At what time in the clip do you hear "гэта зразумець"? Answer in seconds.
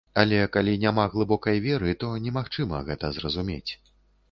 2.91-3.71